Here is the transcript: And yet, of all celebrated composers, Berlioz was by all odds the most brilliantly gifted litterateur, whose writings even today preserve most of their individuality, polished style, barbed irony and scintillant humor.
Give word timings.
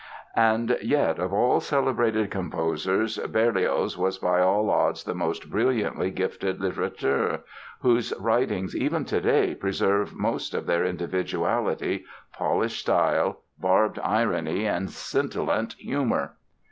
And 0.35 0.79
yet, 0.81 1.19
of 1.19 1.31
all 1.31 1.59
celebrated 1.59 2.31
composers, 2.31 3.19
Berlioz 3.19 3.99
was 3.99 4.17
by 4.17 4.39
all 4.41 4.71
odds 4.71 5.03
the 5.03 5.13
most 5.13 5.51
brilliantly 5.51 6.09
gifted 6.09 6.59
litterateur, 6.59 7.43
whose 7.81 8.11
writings 8.19 8.75
even 8.75 9.05
today 9.05 9.53
preserve 9.53 10.15
most 10.15 10.55
of 10.55 10.65
their 10.65 10.83
individuality, 10.83 12.03
polished 12.33 12.79
style, 12.79 13.41
barbed 13.59 13.99
irony 14.03 14.65
and 14.65 14.89
scintillant 14.89 15.73
humor. 15.73 16.33